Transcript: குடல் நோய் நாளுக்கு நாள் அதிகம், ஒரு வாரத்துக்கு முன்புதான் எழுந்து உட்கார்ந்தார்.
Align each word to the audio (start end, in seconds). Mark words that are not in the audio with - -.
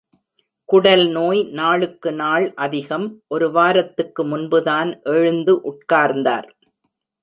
குடல் 0.69 1.03
நோய் 1.09 1.43
நாளுக்கு 1.51 2.11
நாள் 2.13 2.53
அதிகம், 2.55 3.07
ஒரு 3.27 3.51
வாரத்துக்கு 3.51 4.23
முன்புதான் 4.25 5.01
எழுந்து 5.03 5.61
உட்கார்ந்தார். 5.71 6.47